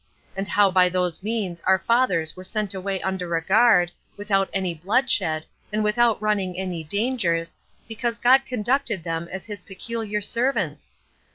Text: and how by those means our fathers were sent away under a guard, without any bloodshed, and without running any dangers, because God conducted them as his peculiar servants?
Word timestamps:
and 0.35 0.47
how 0.47 0.71
by 0.71 0.89
those 0.89 1.21
means 1.21 1.61
our 1.65 1.77
fathers 1.77 2.35
were 2.35 2.43
sent 2.43 2.73
away 2.73 2.99
under 3.03 3.35
a 3.35 3.43
guard, 3.45 3.91
without 4.17 4.49
any 4.51 4.73
bloodshed, 4.73 5.45
and 5.71 5.83
without 5.83 6.19
running 6.19 6.57
any 6.57 6.83
dangers, 6.83 7.53
because 7.87 8.17
God 8.17 8.43
conducted 8.47 9.03
them 9.03 9.29
as 9.31 9.45
his 9.45 9.61
peculiar 9.61 10.19
servants? 10.19 10.93